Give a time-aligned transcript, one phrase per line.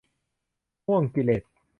[0.85, 1.43] ห้วงกิเลส